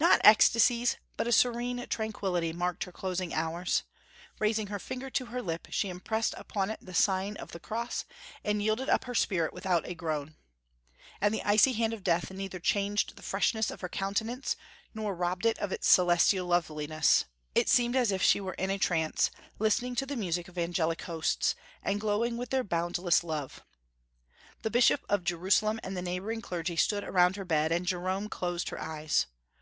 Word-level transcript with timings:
Not 0.00 0.22
ecstasies, 0.24 0.96
but 1.18 1.26
a 1.28 1.32
serene 1.32 1.86
tranquillity, 1.90 2.50
marked 2.54 2.84
her 2.84 2.92
closing 2.92 3.34
hours. 3.34 3.82
Raising 4.38 4.68
her 4.68 4.78
finger 4.78 5.10
to 5.10 5.26
her 5.26 5.42
lip, 5.42 5.68
she 5.70 5.90
impressed 5.90 6.32
upon 6.38 6.70
it 6.70 6.78
the 6.80 6.94
sign 6.94 7.36
of 7.36 7.52
the 7.52 7.60
cross, 7.60 8.06
and 8.42 8.62
yielded 8.62 8.88
up 8.88 9.04
her 9.04 9.14
spirit 9.14 9.52
without 9.52 9.86
a 9.86 9.94
groan. 9.94 10.34
And 11.20 11.34
the 11.34 11.42
icy 11.42 11.74
hand 11.74 11.92
of 11.92 12.02
death 12.02 12.30
neither 12.30 12.58
changed 12.58 13.16
the 13.16 13.22
freshness 13.22 13.70
of 13.70 13.82
her 13.82 13.88
countenance 13.90 14.56
nor 14.94 15.14
robbed 15.14 15.44
it 15.44 15.58
of 15.58 15.72
its 15.72 15.86
celestial 15.86 16.46
loveliness; 16.46 17.26
it 17.54 17.68
seemed 17.68 17.96
as 17.96 18.10
if 18.10 18.22
she 18.22 18.40
were 18.40 18.54
in 18.54 18.70
a 18.70 18.78
trance, 18.78 19.30
listening 19.58 19.94
to 19.96 20.06
the 20.06 20.16
music 20.16 20.48
of 20.48 20.56
angelic 20.56 21.02
hosts, 21.02 21.54
and 21.82 22.00
glowing 22.00 22.38
with 22.38 22.48
their 22.48 22.64
boundless 22.64 23.22
love. 23.22 23.62
The 24.62 24.70
Bishop 24.70 25.04
of 25.10 25.22
Jerusalem 25.22 25.80
and 25.82 25.94
the 25.94 26.00
neighboring 26.00 26.40
clergy 26.40 26.76
stood 26.76 27.04
around 27.04 27.36
her 27.36 27.44
bed, 27.44 27.72
and 27.72 27.84
Jerome 27.84 28.30
closed 28.30 28.70
her 28.70 28.80
eyes. 28.80 29.26